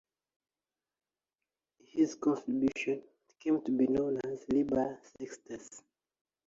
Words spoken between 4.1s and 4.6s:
as the